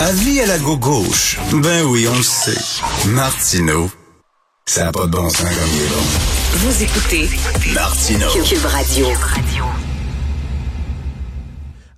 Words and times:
Avis 0.00 0.40
à 0.40 0.46
la 0.46 0.58
gauche. 0.58 1.38
Ben 1.52 1.84
oui, 1.84 2.08
on 2.08 2.16
le 2.16 2.22
sait. 2.22 2.56
Martineau, 3.08 3.90
ça 4.64 4.84
n'a 4.84 4.92
pas 4.92 5.04
de 5.04 5.10
bon 5.10 5.28
sens 5.28 5.42
comme 5.42 5.68
il 5.74 5.82
est 5.82 5.88
bon. 5.88 6.02
Vous 6.54 6.82
écoutez 6.82 7.28
Martineau. 7.74 8.30
Cube 8.42 8.64
Radio. 8.64 9.08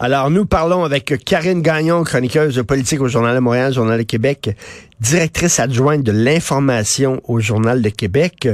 Alors, 0.04 0.30
nous 0.30 0.46
parlons 0.46 0.83
avec 0.83 1.14
Karine 1.25 1.62
Gagnon, 1.62 2.03
chroniqueuse 2.03 2.57
de 2.57 2.62
politique 2.62 3.01
au 3.01 3.07
Journal 3.07 3.37
de 3.37 3.39
Montréal, 3.39 3.73
Journal 3.73 3.98
de 3.98 4.02
Québec, 4.02 4.57
directrice 4.98 5.61
adjointe 5.61 6.02
de 6.02 6.11
l'information 6.11 7.21
au 7.29 7.39
Journal 7.39 7.80
de 7.80 7.89
Québec. 7.89 8.48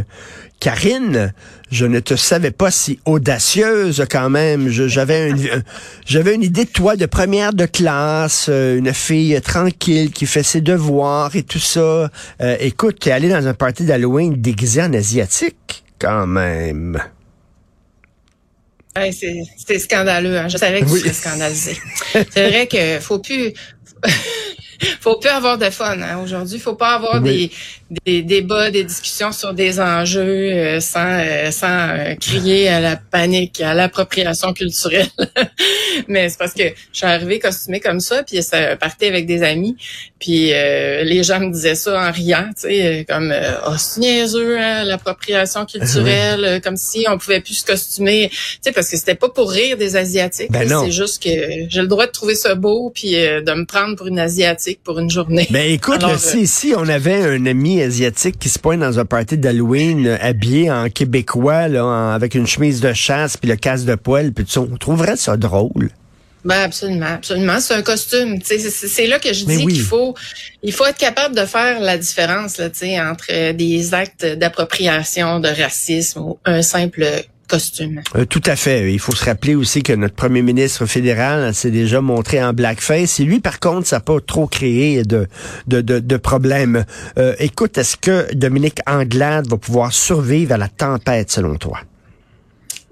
Karine, 0.60 1.32
je 1.70 1.86
ne 1.86 2.00
te 2.00 2.16
savais 2.16 2.50
pas 2.50 2.70
si 2.70 3.00
audacieuse 3.06 4.04
quand 4.10 4.28
même. 4.28 4.68
J'avais 4.68 5.30
une, 5.30 6.42
idée 6.42 6.66
de 6.66 6.70
toi 6.70 6.96
de 6.96 7.06
première 7.06 7.54
de 7.54 7.64
classe, 7.64 8.48
euh, 8.50 8.76
une 8.76 8.92
fille 8.92 9.40
tranquille 9.40 10.10
qui 10.10 10.26
fait 10.26 10.42
ses 10.42 10.60
devoirs 10.60 11.34
et 11.34 11.44
tout 11.44 11.58
ça. 11.58 12.10
Euh, 12.42 12.56
écoute, 12.60 12.98
t'es 13.00 13.10
allée 13.10 13.30
dans 13.30 13.46
un 13.46 13.54
party 13.54 13.86
d'Halloween 13.86 14.34
déguisée 14.34 14.82
en 14.82 14.92
asiatique, 14.92 15.82
quand 15.98 16.26
même. 16.26 16.98
C'est 19.12 19.42
c'est 19.66 19.78
scandaleux. 19.78 20.38
Hein. 20.38 20.48
Je 20.48 20.56
savais 20.56 20.80
que 20.80 20.86
Oui. 20.86 21.00
tu 21.02 21.08
serais 21.08 21.12
scandalisé. 21.12 21.76
c'est 22.30 22.48
vrai 22.48 22.66
que 22.66 23.00
faut 23.00 23.18
plus. 23.18 23.52
faut 25.00 25.18
plus 25.18 25.28
avoir 25.30 25.58
de 25.58 25.70
fun 25.70 26.00
hein. 26.00 26.18
aujourd'hui. 26.22 26.58
Faut 26.58 26.74
pas 26.76 26.94
avoir 26.94 27.22
Oui. 27.22 27.50
Des, 28.04 28.22
débats, 28.22 28.70
des 28.70 28.84
discussions 28.84 29.32
sur 29.32 29.54
des 29.54 29.80
enjeux 29.80 30.20
euh, 30.22 30.80
sans 30.80 31.18
euh, 31.18 31.50
sans 31.50 31.88
euh, 31.90 32.14
crier 32.16 32.68
à 32.68 32.80
la 32.80 32.96
panique, 32.96 33.60
à 33.60 33.74
l'appropriation 33.74 34.52
culturelle. 34.52 35.08
Mais 36.08 36.28
c'est 36.28 36.38
parce 36.38 36.52
que 36.52 36.64
je 36.64 36.98
suis 36.98 37.06
arrivée 37.06 37.38
costumée 37.38 37.80
comme 37.80 38.00
ça, 38.00 38.22
puis 38.22 38.42
ça 38.42 38.76
partait 38.76 39.08
avec 39.08 39.26
des 39.26 39.42
amis, 39.42 39.76
puis 40.18 40.52
euh, 40.52 41.04
les 41.04 41.22
gens 41.22 41.40
me 41.40 41.52
disaient 41.52 41.76
ça 41.76 42.08
en 42.08 42.10
riant, 42.10 42.48
tu 42.54 42.68
sais, 42.68 43.06
comme 43.08 43.30
euh, 43.32 43.52
oh 43.68 43.74
c'est 43.78 44.00
niaiseux 44.00 44.58
hein, 44.58 44.84
l'appropriation 44.84 45.64
culturelle, 45.64 46.44
euh, 46.44 46.60
comme 46.60 46.76
si 46.76 47.06
on 47.08 47.18
pouvait 47.18 47.40
plus 47.40 47.54
se 47.54 47.66
costumer, 47.66 48.28
tu 48.30 48.36
sais, 48.62 48.72
parce 48.72 48.90
que 48.90 48.96
c'était 48.96 49.14
pas 49.14 49.28
pour 49.28 49.50
rire 49.50 49.76
des 49.76 49.96
asiatiques. 49.96 50.50
Ben. 50.50 50.68
C'est 50.68 50.90
juste 50.90 51.22
que 51.22 51.30
j'ai 51.68 51.80
le 51.80 51.86
droit 51.86 52.06
de 52.06 52.12
trouver 52.12 52.34
ça 52.34 52.56
beau, 52.56 52.90
puis 52.92 53.16
euh, 53.16 53.42
de 53.42 53.52
me 53.52 53.64
prendre 53.64 53.96
pour 53.96 54.08
une 54.08 54.18
asiatique 54.18 54.80
pour 54.82 54.98
une 54.98 55.10
journée. 55.10 55.46
Ben 55.50 55.70
écoute, 55.70 56.02
Alors, 56.02 56.18
si, 56.18 56.46
si 56.46 56.74
on 56.76 56.88
avait 56.88 57.22
un 57.22 57.46
ami 57.46 57.77
asiatique 57.82 58.38
qui 58.38 58.48
se 58.48 58.58
pointe 58.58 58.80
dans 58.80 58.98
un 58.98 59.04
party 59.04 59.38
d'Halloween 59.38 60.06
euh, 60.06 60.16
habillé 60.20 60.70
en 60.70 60.88
québécois, 60.88 61.68
là, 61.68 61.84
en- 61.84 62.10
avec 62.10 62.34
une 62.34 62.46
chemise 62.46 62.80
de 62.80 62.92
chasse 62.92 63.36
puis 63.36 63.48
le 63.48 63.56
casque 63.56 63.84
de 63.86 63.94
poêle, 63.94 64.32
puis 64.32 64.44
tout 64.44 64.50
ça, 64.52 64.60
on 64.60 64.76
trouverait 64.76 65.16
ça 65.16 65.36
drôle. 65.36 65.90
Ben 66.44 66.62
absolument, 66.62 67.06
absolument. 67.06 67.58
C'est 67.60 67.74
un 67.74 67.82
costume. 67.82 68.38
C'est 68.42 69.06
là 69.08 69.18
que 69.18 69.32
je 69.32 69.44
Mais 69.46 69.56
dis 69.56 69.64
oui. 69.64 69.72
qu'il 69.74 69.82
faut, 69.82 70.14
il 70.62 70.72
faut 70.72 70.86
être 70.86 70.96
capable 70.96 71.34
de 71.34 71.44
faire 71.44 71.80
la 71.80 71.98
différence 71.98 72.58
là, 72.58 72.68
entre 73.10 73.52
des 73.52 73.92
actes 73.92 74.24
d'appropriation, 74.24 75.40
de 75.40 75.48
racisme 75.48 76.20
ou 76.20 76.38
un 76.44 76.62
simple 76.62 77.04
Euh, 78.16 78.24
tout 78.24 78.42
à 78.44 78.56
fait. 78.56 78.92
Il 78.92 78.98
faut 78.98 79.14
se 79.14 79.24
rappeler 79.24 79.54
aussi 79.54 79.82
que 79.82 79.92
notre 79.92 80.14
premier 80.14 80.42
ministre 80.42 80.86
fédéral 80.86 81.54
s'est 81.54 81.70
déjà 81.70 82.00
montré 82.00 82.42
en 82.42 82.52
blackface. 82.52 83.20
Et 83.20 83.24
lui, 83.24 83.40
par 83.40 83.58
contre, 83.60 83.86
ça 83.86 83.96
n'a 83.96 84.00
pas 84.00 84.20
trop 84.20 84.46
créé 84.46 85.02
de, 85.02 85.26
de, 85.66 85.80
de, 85.80 85.98
de 85.98 86.16
problèmes. 86.16 86.84
Euh, 87.18 87.34
écoute, 87.38 87.78
est-ce 87.78 87.96
que 87.96 88.32
Dominique 88.34 88.80
Anglade 88.86 89.48
va 89.48 89.56
pouvoir 89.56 89.92
survivre 89.92 90.52
à 90.54 90.58
la 90.58 90.68
tempête, 90.68 91.30
selon 91.30 91.56
toi? 91.56 91.80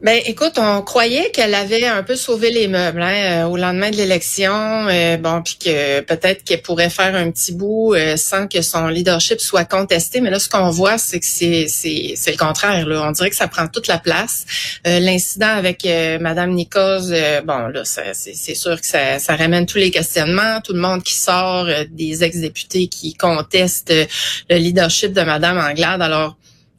Ben, 0.06 0.20
écoute, 0.24 0.52
on 0.56 0.82
croyait 0.82 1.32
qu'elle 1.32 1.52
avait 1.52 1.84
un 1.84 2.04
peu 2.04 2.14
sauvé 2.14 2.52
les 2.52 2.68
meubles 2.68 3.02
hein, 3.02 3.42
euh, 3.42 3.48
au 3.48 3.56
lendemain 3.56 3.90
de 3.90 3.96
l'élection, 3.96 4.86
euh, 4.86 5.16
bon, 5.16 5.42
puis 5.42 5.56
que 5.58 5.98
peut-être 6.02 6.44
qu'elle 6.44 6.62
pourrait 6.62 6.90
faire 6.90 7.16
un 7.16 7.28
petit 7.32 7.52
bout 7.52 7.92
euh, 7.92 8.16
sans 8.16 8.46
que 8.46 8.62
son 8.62 8.86
leadership 8.86 9.40
soit 9.40 9.64
contesté. 9.64 10.20
Mais 10.20 10.30
là, 10.30 10.38
ce 10.38 10.48
qu'on 10.48 10.70
voit, 10.70 10.96
c'est 10.96 11.18
que 11.18 11.26
c'est 11.26 11.66
c'est 11.66 12.30
le 12.30 12.36
contraire. 12.36 12.86
Là. 12.86 13.02
On 13.08 13.10
dirait 13.10 13.30
que 13.30 13.34
ça 13.34 13.48
prend 13.48 13.66
toute 13.66 13.88
la 13.88 13.98
place. 13.98 14.44
Euh, 14.86 15.00
L'incident 15.00 15.56
avec 15.56 15.84
euh, 15.84 16.20
Madame 16.20 16.52
Nichols, 16.52 17.10
euh, 17.10 17.40
bon, 17.40 17.66
là, 17.66 17.82
c'est 17.84 18.54
sûr 18.54 18.80
que 18.80 18.86
ça, 18.86 19.18
ça 19.18 19.34
ramène 19.34 19.66
tous 19.66 19.78
les 19.78 19.90
questionnements, 19.90 20.60
tout 20.60 20.72
le 20.72 20.78
monde 20.78 21.02
qui 21.02 21.14
sort, 21.14 21.66
des 21.90 22.22
ex-députés 22.22 22.86
qui 22.86 23.14
contestent 23.14 23.92
le 24.50 24.56
leadership 24.56 25.12
de 25.12 25.22
Madame 25.22 25.58
Anglade. 25.58 26.00
Alors 26.00 26.36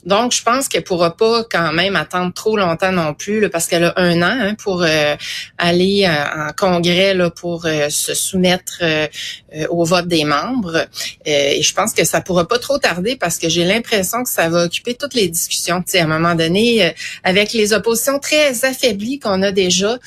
donc, 0.08 0.32
je 0.32 0.42
pense 0.42 0.70
qu'elle 0.70 0.86
pourra 0.86 1.18
pas 1.18 1.44
quand 1.52 1.74
même 1.74 1.98
attendre 1.98 2.34
trop 2.34 2.56
longtemps 2.56 2.94
non 2.94 3.14
plus, 3.14 3.42
là, 3.42 3.50
parce 3.50 3.68
qu'elle 3.68 3.84
a 3.84 3.94
un 3.98 4.22
an 4.22 4.38
hein, 4.40 4.56
pour 4.56 4.82
euh, 4.84 5.16
aller 5.58 6.06
euh, 6.06 6.48
en 6.48 6.54
congrès 6.54 7.14
là, 7.14 7.30
pour 7.30 7.66
euh, 7.66 7.90
se 7.90 8.14
soumettre 8.14 8.78
euh, 8.84 9.08
euh, 9.54 9.68
au 9.70 9.84
vote 9.84 10.08
des 10.08 10.24
membres. 10.24 10.78
Euh, 10.78 10.86
et 11.26 11.62
je 11.62 11.74
pense 11.74 11.94
que 11.94 12.06
ça 12.06 12.22
pourra 12.22 12.48
pas 12.48 12.58
trop 12.58 12.78
tarder 12.78 13.18
parce 13.18 13.38
que 13.38 13.50
j'ai 13.50 13.66
l'impression 13.66 14.24
que 14.24 14.30
ça 14.30 14.48
va 14.48 14.64
occuper 14.64 14.96
toutes 14.96 15.14
les 15.14 15.28
discussions. 15.28 15.82
Tu 15.82 15.92
sais, 15.92 16.00
à 16.00 16.06
un 16.06 16.08
moment 16.08 16.36
donné, 16.36 16.86
euh, 16.86 16.90
avec 17.26 17.52
les 17.52 17.74
oppositions 17.74 18.18
très 18.18 18.64
affaiblies 18.64 19.20
qu'on 19.20 19.42
a 19.42 19.52
déjà, 19.52 19.98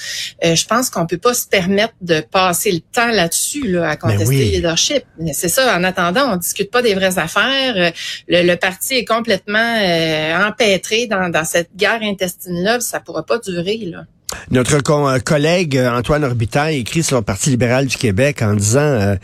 euh, 0.44 0.54
je 0.54 0.66
pense 0.66 0.88
qu'on 0.88 1.06
peut 1.06 1.18
pas 1.18 1.34
se 1.34 1.46
permettre 1.46 1.92
de 2.00 2.20
passer 2.20 2.72
le 2.72 2.80
temps 2.80 3.08
là-dessus 3.08 3.68
là, 3.68 3.90
à 3.90 3.96
contester 3.96 4.26
oui. 4.26 4.46
le 4.46 4.56
leadership. 4.56 5.04
Mais 5.18 5.34
C'est 5.34 5.50
ça. 5.50 5.76
En 5.76 5.84
attendant, 5.84 6.32
on 6.32 6.36
discute 6.36 6.70
pas 6.70 6.80
des 6.80 6.94
vraies 6.94 7.18
affaires. 7.18 7.92
Le, 8.28 8.42
le 8.42 8.54
parti 8.56 8.94
est 8.94 9.04
complètement 9.04 9.89
euh, 9.90 11.06
dans, 11.08 11.28
dans 11.30 11.44
cette 11.44 11.70
guerre 11.76 12.00
intestine-là. 12.02 12.80
Ça 12.80 13.00
pourra 13.00 13.24
pas 13.24 13.38
durer. 13.38 13.78
Là. 13.84 14.04
Notre 14.50 14.76
euh, 14.90 15.18
collègue 15.18 15.76
euh, 15.76 15.90
Antoine 15.90 16.24
Orbitaille 16.24 16.78
écrit 16.78 17.02
sur 17.02 17.16
le 17.16 17.22
Parti 17.22 17.50
libéral 17.50 17.86
du 17.86 17.96
Québec 17.96 18.42
en 18.42 18.54
disant 18.54 18.80
euh, 18.80 19.16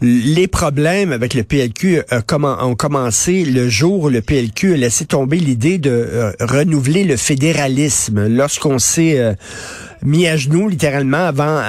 les 0.00 0.48
problèmes 0.48 1.12
avec 1.12 1.34
le 1.34 1.42
PLQ 1.42 1.98
euh, 2.12 2.20
commen- 2.20 2.62
ont 2.62 2.74
commencé 2.74 3.44
le 3.44 3.68
jour 3.68 4.04
où 4.04 4.08
le 4.08 4.22
PLQ 4.22 4.74
a 4.74 4.76
laissé 4.76 5.04
tomber 5.04 5.38
l'idée 5.38 5.78
de 5.78 5.90
euh, 5.90 6.32
renouveler 6.40 7.04
le 7.04 7.16
fédéralisme. 7.16 8.26
Lorsqu'on 8.28 8.78
s'est 8.78 9.36
mis 10.04 10.26
à 10.26 10.36
genoux 10.36 10.68
littéralement 10.68 11.26
avant 11.26 11.60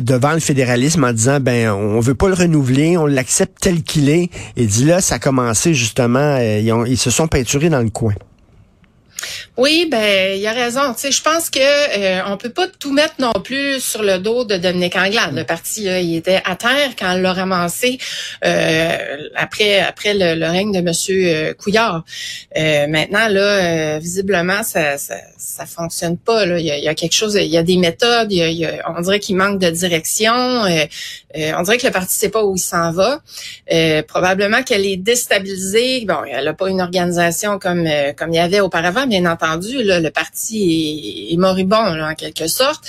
devant 0.00 0.32
le 0.32 0.40
fédéralisme 0.40 1.04
en 1.04 1.12
disant 1.12 1.40
ben 1.40 1.70
on 1.70 2.00
veut 2.00 2.14
pas 2.14 2.28
le 2.28 2.34
renouveler, 2.34 2.96
on 2.96 3.06
l'accepte 3.06 3.58
tel 3.60 3.82
qu'il 3.82 4.08
est. 4.08 4.30
Et 4.56 4.66
dit 4.66 4.84
là 4.84 5.00
ça 5.00 5.16
a 5.16 5.18
commencé 5.18 5.74
justement 5.74 6.18
euh, 6.18 6.60
ils, 6.60 6.92
ils 6.92 6.98
se 6.98 7.10
sont 7.10 7.28
peinturés 7.28 7.70
dans 7.70 7.82
le 7.82 7.90
coin. 7.90 8.14
Oui, 9.56 9.88
ben 9.90 10.38
il 10.38 10.46
a 10.46 10.52
raison. 10.52 10.94
Tu 10.94 11.00
sais, 11.00 11.10
je 11.12 11.22
pense 11.22 11.50
que 11.50 11.58
euh, 11.60 12.20
on 12.26 12.36
peut 12.36 12.50
pas 12.50 12.68
tout 12.68 12.92
mettre 12.92 13.14
non 13.18 13.32
plus 13.32 13.80
sur 13.80 14.02
le 14.02 14.18
dos 14.18 14.44
de 14.44 14.56
Dominique 14.56 14.96
Anglade. 14.96 15.34
Le 15.34 15.44
parti, 15.44 15.84
il 15.84 16.16
était 16.16 16.40
à 16.44 16.54
terre 16.56 16.90
quand 16.98 17.12
elle 17.12 17.22
l'a 17.22 17.32
ramassé 17.32 17.98
euh, 18.44 18.96
après 19.34 19.80
après 19.80 20.14
le, 20.14 20.46
règne 20.46 20.72
de 20.72 20.80
Monsieur 20.80 21.26
euh, 21.26 21.54
Couillard. 21.54 22.04
Euh, 22.56 22.86
maintenant, 22.86 23.28
là, 23.28 23.98
visiblement, 23.98 24.62
ça, 24.62 24.96
ça 24.96 25.66
fonctionne 25.66 26.18
pas. 26.18 26.46
Là. 26.46 26.58
Il, 26.58 26.66
y 26.66 26.88
a, 26.88 26.90
a 26.90 26.94
quelque 26.94 27.14
chose, 27.14 27.34
il 27.34 27.46
y 27.46 27.56
a 27.56 27.62
des 27.62 27.76
méthodes. 27.76 28.32
Y 28.32 28.42
a, 28.42 28.48
y 28.50 28.64
a- 28.64 28.90
on 28.96 29.00
dirait 29.00 29.20
qu'il 29.20 29.36
manque 29.36 29.58
de 29.58 29.70
direction. 29.70 30.32
On 30.34 31.62
dirait 31.62 31.78
que 31.78 31.86
le 31.86 31.92
parti 31.92 32.14
sait 32.14 32.28
pas 32.28 32.44
où 32.44 32.54
il 32.56 32.60
s'en 32.60 32.92
va. 32.92 33.20
Probablement 34.06 34.62
qu'elle 34.62 34.86
est 34.86 34.96
déstabilisée. 34.96 36.04
Bon, 36.06 36.24
elle 36.30 36.44
n'a 36.44 36.54
pas 36.54 36.68
une 36.68 36.80
organisation 36.80 37.58
comme 37.58 37.88
comme 38.16 38.32
il 38.32 38.36
y 38.36 38.38
avait 38.38 38.60
auparavant, 38.60 39.06
bien 39.20 39.30
entendu. 39.30 39.78
Le 39.80 40.08
parti 40.10 41.28
est, 41.32 41.36
moribond 41.36 42.00
en 42.00 42.14
quelque 42.14 42.46
sorte, 42.46 42.84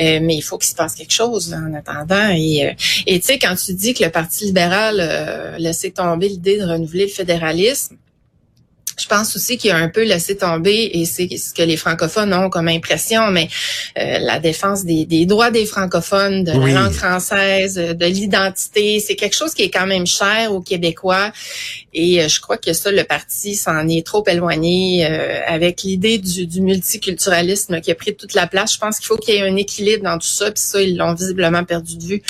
Euh, 0.00 0.18
mais 0.20 0.34
il 0.34 0.42
faut 0.42 0.58
qu'il 0.58 0.70
se 0.70 0.74
passe 0.74 0.94
quelque 0.94 1.12
chose 1.12 1.54
en 1.54 1.72
attendant. 1.74 2.30
Et 2.30 2.66
euh, 2.66 2.72
tu 3.06 3.20
sais, 3.22 3.38
quand 3.38 3.54
tu 3.54 3.74
dis 3.74 3.94
que 3.94 4.04
le 4.04 4.10
Parti 4.10 4.46
libéral 4.46 4.96
euh, 4.98 5.56
laissé 5.58 5.92
tomber 5.92 6.28
l'idée 6.28 6.58
de 6.58 6.64
renouveler 6.64 7.04
le 7.04 7.10
fédéralisme. 7.10 7.96
Je 8.98 9.06
pense 9.08 9.34
aussi 9.36 9.56
qu'il 9.58 9.70
a 9.70 9.76
un 9.76 9.88
peu 9.88 10.04
laissé 10.04 10.36
tomber, 10.36 10.90
et 10.94 11.04
c'est 11.04 11.28
ce 11.36 11.52
que 11.52 11.62
les 11.62 11.76
francophones 11.76 12.32
ont 12.34 12.50
comme 12.50 12.68
impression, 12.68 13.30
mais 13.30 13.48
euh, 13.98 14.18
la 14.20 14.38
défense 14.38 14.84
des, 14.84 15.04
des 15.04 15.26
droits 15.26 15.50
des 15.50 15.66
francophones, 15.66 16.44
de 16.44 16.52
Oui. 16.52 16.72
la 16.72 16.82
langue 16.82 16.92
française, 16.92 17.74
de 17.74 18.06
l'identité, 18.06 19.00
c'est 19.00 19.16
quelque 19.16 19.34
chose 19.36 19.54
qui 19.54 19.62
est 19.62 19.70
quand 19.70 19.86
même 19.86 20.06
cher 20.06 20.52
aux 20.52 20.60
Québécois. 20.60 21.32
Et 21.92 22.22
euh, 22.22 22.28
je 22.28 22.40
crois 22.40 22.56
que 22.56 22.72
ça, 22.72 22.90
le 22.90 23.04
parti 23.04 23.54
s'en 23.54 23.86
est 23.88 24.04
trop 24.04 24.24
éloigné 24.26 25.06
euh, 25.06 25.40
avec 25.46 25.82
l'idée 25.82 26.18
du, 26.18 26.46
du 26.46 26.60
multiculturalisme 26.60 27.80
qui 27.80 27.90
a 27.90 27.94
pris 27.94 28.14
toute 28.16 28.34
la 28.34 28.46
place. 28.46 28.74
Je 28.74 28.78
pense 28.78 28.98
qu'il 28.98 29.06
faut 29.06 29.16
qu'il 29.16 29.34
y 29.34 29.38
ait 29.38 29.42
un 29.48 29.56
équilibre 29.56 30.04
dans 30.04 30.18
tout 30.18 30.26
ça, 30.26 30.46
puis 30.50 30.62
ça, 30.62 30.80
ils 30.82 30.96
l'ont 30.96 31.14
visiblement 31.14 31.64
perdu 31.64 31.96
de 31.96 32.04
vue. 32.04 32.22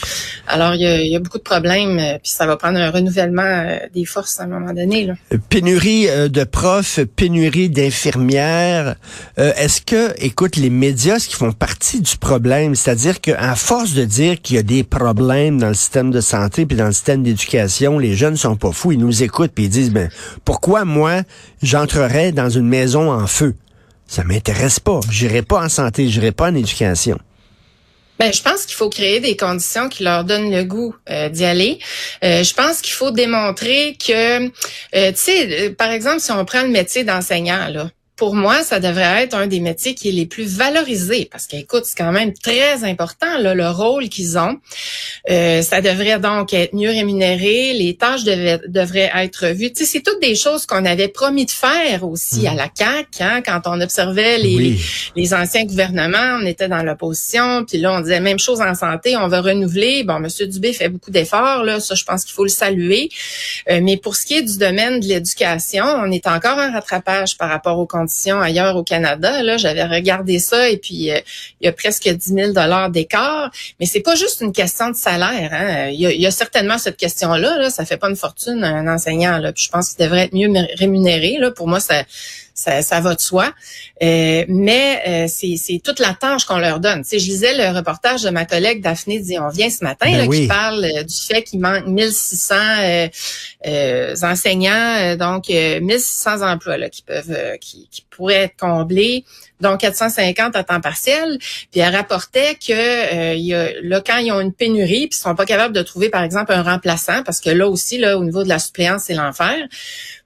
Alors, 0.47 0.75
il 0.75 0.83
y 0.83 0.87
a, 0.87 1.00
il 1.00 1.11
y 1.11 1.17
a 1.17 1.19
beaucoup 1.19 1.39
de 1.39 1.43
problèmes, 1.43 1.99
euh, 1.99 2.19
puis 2.23 2.33
ça 2.33 2.47
va 2.47 2.56
prendre 2.56 2.79
un 2.79 2.91
renouvellement 2.91 3.43
euh, 3.43 3.79
des 3.94 4.05
forces 4.05 4.41
à 4.41 4.44
un 4.44 4.47
moment 4.49 4.73
donné. 4.73 5.05
Là. 5.06 5.15
pénurie 5.49 6.09
euh, 6.09 6.29
de 6.29 6.44
profs, 6.55 7.01
pénurie 7.17 7.69
d'infirmières. 7.69 8.95
Euh, 9.41 9.53
Est-ce 9.56 9.81
que, 9.83 10.15
écoute, 10.25 10.55
les 10.55 10.71
médias, 10.71 11.19
ce 11.19 11.27
qui 11.27 11.35
font 11.35 11.51
partie 11.51 12.01
du 12.01 12.17
problème, 12.17 12.77
c'est-à-dire 12.77 13.21
qu'à 13.21 13.56
force 13.56 13.93
de 13.93 14.05
dire 14.05 14.41
qu'il 14.41 14.55
y 14.55 14.59
a 14.61 14.62
des 14.62 14.85
problèmes 14.85 15.59
dans 15.59 15.67
le 15.67 15.75
système 15.75 16.12
de 16.12 16.21
santé 16.21 16.65
puis 16.65 16.77
dans 16.77 16.87
le 16.87 16.93
système 16.93 17.25
d'éducation, 17.25 17.99
les 17.99 18.15
jeunes 18.15 18.37
sont 18.37 18.55
pas 18.55 18.71
fous, 18.71 18.93
ils 18.93 19.01
nous 19.01 19.25
écoutent 19.25 19.51
puis 19.53 19.65
ils 19.65 19.69
disent, 19.69 19.91
ben 19.91 20.09
pourquoi 20.45 20.85
moi 20.85 21.23
j'entrerais 21.61 22.31
dans 22.31 22.51
une 22.51 22.69
maison 22.69 23.11
en 23.11 23.27
feu? 23.27 23.56
Ça 24.06 24.23
m'intéresse 24.23 24.79
pas. 24.79 25.01
J'irai 25.11 25.43
pas 25.43 25.65
en 25.65 25.69
santé, 25.69 26.09
j'irai 26.09 26.31
pas 26.31 26.51
en 26.51 26.55
éducation. 26.55 27.19
Ben, 28.19 28.33
je 28.33 28.43
pense 28.43 28.65
qu'il 28.65 28.77
faut 28.77 28.89
créer 28.89 29.21
des 29.21 29.37
conditions 29.37 29.89
qui 29.89 30.05
leur 30.05 30.25
donnent 30.25 30.51
le 30.51 30.65
goût 30.65 30.95
euh, 31.11 31.29
d'y 31.29 31.45
aller. 31.45 31.79
Euh, 32.23 32.45
je 32.45 32.55
pense 32.55 32.81
qu'il 32.81 32.93
faut 32.93 33.11
démontrer 33.11 33.97
que, 33.99 34.47
euh, 34.47 34.51
tu 35.13 35.17
sais, 35.17 35.71
par 35.71 35.91
exemple, 35.91 36.21
si 36.21 36.31
on 36.31 36.45
prend 36.45 36.63
le 36.63 36.69
métier 36.69 37.03
d'enseignant, 37.03 37.69
là, 37.69 37.91
pour 38.17 38.37
moi, 38.37 38.63
ça 38.63 38.79
devrait 38.79 39.25
être 39.25 39.35
un 39.35 39.49
des 39.49 39.59
métiers 39.59 39.95
qui 39.95 40.09
est 40.09 40.13
les 40.13 40.27
plus 40.27 40.45
valorisés 40.45 41.29
parce 41.31 41.47
qu'écoute, 41.47 41.83
c'est 41.85 41.97
quand 41.97 42.13
même 42.13 42.33
très 42.33 42.85
important 42.85 43.39
là, 43.39 43.55
le 43.55 43.69
rôle 43.69 44.09
qu'ils 44.09 44.39
ont. 44.39 44.59
Euh, 45.31 45.63
ça 45.63 45.81
devrait 45.81 46.21
donc 46.21 46.53
être 46.55 46.75
mieux 46.75 46.91
rémunéré, 46.91 47.73
les 47.73 47.97
tâches 47.97 48.23
devraient 48.23 49.11
être 49.17 49.49
vues. 49.49 49.73
Tu 49.73 49.85
sais, 49.85 49.91
c'est 49.91 50.03
toutes 50.03 50.21
des 50.21 50.37
choses 50.37 50.65
qu'on 50.65 50.85
avait 50.85 51.09
promis 51.09 51.45
de 51.45 51.51
faire 51.51 52.07
aussi 52.09 52.43
mmh. 52.43 52.47
à 52.47 52.55
la 52.55 52.69
CAC 52.69 53.07
hein, 53.21 53.43
quand 53.45 53.63
on 53.67 53.81
observait 53.81 54.39
les, 54.39 54.79
les, 55.17 55.35
anciens 55.35 55.65
gouvernements, 55.65 56.39
on 56.41 56.47
était 56.47 56.69
dans 56.69 56.83
l'opposition, 56.83 57.65
puis 57.65 57.79
là 57.79 57.95
on 57.95 58.01
disait 58.01 58.21
même 58.21 58.39
chose 58.39 58.61
en 58.61 58.75
santé, 58.75 59.17
on 59.17 59.27
va 59.27 59.41
renouveler. 59.41 60.05
Bon, 60.05 60.21
Monsieur 60.21 60.47
Dubé 60.47 60.73
fait 60.73 60.89
beaucoup 60.89 61.11
d'efforts 61.11 61.65
là, 61.65 61.81
ça 61.81 61.97
je 61.97 62.05
pense 62.05 62.25
qu'il 62.25 62.35
faut 62.35 62.45
le 62.45 62.49
saluer. 62.49 63.09
Euh, 63.71 63.81
mais 63.83 63.97
pour 63.97 64.15
ce 64.15 64.25
qui 64.25 64.35
est 64.35 64.43
du 64.43 64.57
domaine 64.57 65.01
de 65.01 65.07
l'éducation, 65.07 65.85
on 65.85 66.13
est 66.13 66.29
encore 66.29 66.59
en 66.59 66.73
rattrapage 66.73 67.37
par 67.37 67.49
rapport 67.49 67.79
ailleurs 68.41 68.77
au 68.77 68.83
Canada. 68.83 69.43
Là, 69.43 69.56
j'avais 69.56 69.85
regardé 69.85 70.39
ça 70.39 70.69
et 70.69 70.77
puis 70.77 71.11
euh, 71.11 71.19
il 71.61 71.67
y 71.67 71.69
a 71.69 71.73
presque 71.73 72.09
10 72.09 72.35
000 72.35 72.53
dollars 72.53 72.91
d'écart. 72.91 73.51
Mais 73.81 73.87
c'est 73.87 74.01
pas 74.01 74.15
juste 74.15 74.41
une 74.41 74.53
question 74.53 74.91
de 74.91 74.97
salaire. 74.97 75.51
Hein. 75.53 75.89
Il, 75.91 76.01
y 76.01 76.27
a, 76.27 76.31
certainement 76.31 76.79
cette 76.79 76.97
question-là. 76.97 77.59
Là. 77.59 77.71
Ça 77.71 77.85
fait 77.85 77.97
pas 77.97 78.09
une 78.09 78.17
fortune 78.17 78.65
un 78.65 78.87
enseignant. 78.93 79.39
Là. 79.39 79.53
Puis 79.53 79.65
je 79.65 79.71
pense 79.71 79.91
qu'il 79.91 80.05
devrait 80.05 80.25
être 80.25 80.35
mieux 80.35 80.53
rémunéré. 80.79 81.37
Là. 81.39 81.51
Pour 81.51 81.69
moi, 81.69 81.81
ça 81.81 82.05
ça, 82.55 82.83
ça 82.83 83.01
va 83.01 83.17
de 83.17 83.21
soi. 83.21 83.53
Euh, 84.03 84.45
mais 84.49 85.03
euh, 85.06 85.27
c'est 85.29 85.81
toute 85.83 85.99
la 85.99 86.15
tâche 86.15 86.45
qu'on 86.45 86.59
leur 86.59 86.79
donne. 86.79 87.05
Tu 87.05 87.19
je 87.19 87.27
lisais 87.27 87.55
le 87.55 87.77
reportage 87.77 88.23
de 88.23 88.31
ma 88.31 88.45
collègue 88.47 88.81
Daphné 88.81 89.21
On 89.41 89.49
vient 89.49 89.71
ce 89.71 89.83
matin, 89.83 90.06
ben 90.11 90.31
qui 90.31 90.47
parle 90.47 90.85
euh, 90.85 91.03
du 91.03 91.15
fait 91.15 91.43
qu'il 91.43 91.61
manque 91.61 91.87
1600 91.87 92.55
euh, 93.67 94.15
enseignants, 94.23 95.17
donc 95.17 95.49
1600 95.49 96.43
emplois 96.43 96.77
là, 96.77 96.89
qui 96.89 97.03
peuvent, 97.03 97.59
qui, 97.61 97.89
qui 97.91 98.03
pourraient 98.15 98.45
être 98.45 98.57
comblés 98.57 99.25
donc 99.61 99.81
450 99.81 100.57
à 100.57 100.65
temps 100.65 100.81
partiel. 100.81 101.39
Puis 101.71 101.81
elle 101.81 101.95
rapportait 101.95 102.55
que 102.55 102.73
a, 102.73 103.81
là, 103.83 104.03
quand 104.05 104.19
ils 104.19 104.31
ont 104.31 104.41
une 104.41 104.53
pénurie, 104.53 105.07
puis 105.09 105.19
ils 105.19 105.23
sont 105.23 105.35
pas 105.35 105.47
capables 105.47 105.75
de 105.75 105.83
trouver, 105.83 106.11
par 106.11 106.23
exemple, 106.23 106.53
un 106.53 106.63
remplaçant, 106.63 107.23
parce 107.23 107.41
que 107.41 107.51
là 107.51 107.69
aussi, 107.69 107.99
là, 107.99 108.19
au 108.19 108.25
niveau 108.25 108.45
de 108.45 108.49
la 108.49 108.59
suppléance, 108.59 109.05
c'est 109.07 109.15
l'enfer 109.15 109.57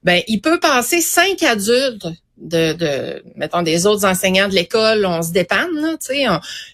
ben 0.04 0.22
il 0.28 0.40
peut 0.40 0.60
passer 0.60 1.00
cinq 1.00 1.42
adultes 1.42 2.06
de, 2.36 2.72
de 2.72 3.22
mettons 3.36 3.62
des 3.62 3.86
autres 3.86 4.06
enseignants 4.06 4.48
de 4.48 4.54
l'école, 4.54 5.04
on 5.04 5.22
se 5.22 5.32
dépanne, 5.32 5.96
tu 6.00 6.14
sais, 6.14 6.26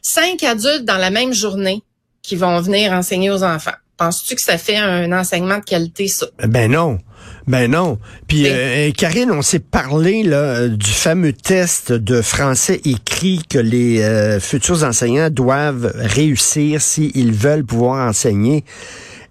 cinq 0.02 0.42
adultes 0.42 0.84
dans 0.84 0.98
la 0.98 1.10
même 1.10 1.32
journée 1.32 1.82
qui 2.22 2.36
vont 2.36 2.60
venir 2.60 2.92
enseigner 2.92 3.30
aux 3.30 3.42
enfants. 3.42 3.74
Penses-tu 3.96 4.34
que 4.34 4.42
ça 4.42 4.58
fait 4.58 4.76
un 4.76 5.10
enseignement 5.12 5.58
de 5.58 5.64
qualité 5.64 6.08
ça? 6.08 6.26
Ben 6.38 6.70
non. 6.70 6.98
Ben 7.46 7.70
non. 7.70 7.98
Puis 8.26 8.44
euh, 8.46 8.90
Karine, 8.92 9.30
on 9.30 9.42
s'est 9.42 9.58
parlé 9.58 10.22
là, 10.22 10.68
du 10.68 10.90
fameux 10.90 11.32
test 11.32 11.92
de 11.92 12.22
français 12.22 12.80
écrit 12.84 13.42
que 13.48 13.58
les 13.58 14.02
euh, 14.02 14.40
futurs 14.40 14.82
enseignants 14.82 15.28
doivent 15.28 15.92
réussir 15.94 16.80
s'ils 16.80 17.32
veulent 17.32 17.64
pouvoir 17.64 18.08
enseigner. 18.08 18.64